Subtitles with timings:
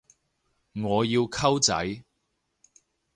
[0.73, 2.03] 我要溝仔